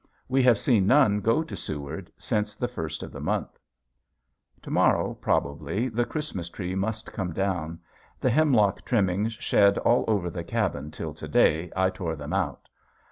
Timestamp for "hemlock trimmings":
8.31-9.33